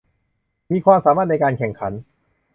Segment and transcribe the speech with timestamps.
[0.71, 1.93] มีความสามารถในการแข่งขัน